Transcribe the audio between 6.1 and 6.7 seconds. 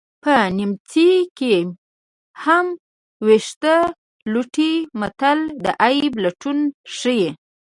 لټون